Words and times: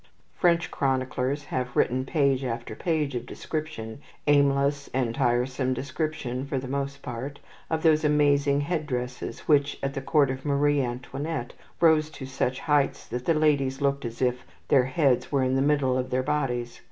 French 0.33 0.71
chroniclers 0.71 1.43
have 1.45 1.75
written 1.75 2.03
page 2.05 2.43
after 2.43 2.73
page 2.75 3.13
of 3.13 3.27
description 3.27 4.01
aimless 4.25 4.89
and 4.95 5.13
tiresome 5.13 5.75
description, 5.75 6.43
for 6.47 6.57
the 6.57 6.67
most 6.67 7.03
part 7.03 7.39
of 7.69 7.83
those 7.83 8.03
amazing 8.03 8.61
head 8.61 8.87
dresses 8.87 9.41
which, 9.41 9.77
at 9.83 9.93
the 9.93 10.01
court 10.01 10.31
of 10.31 10.43
Marie 10.43 10.81
Antoinette, 10.81 11.53
rose 11.79 12.09
to 12.09 12.25
such 12.25 12.61
heights 12.61 13.05
that 13.07 13.25
the 13.25 13.35
ladies 13.35 13.79
looked 13.79 14.03
as 14.03 14.23
if 14.23 14.43
their 14.69 14.85
heads 14.85 15.31
were 15.31 15.43
in 15.43 15.55
the 15.55 15.61
middle 15.61 15.95
of 15.95 16.09
their 16.09 16.23
bodies. 16.23 16.79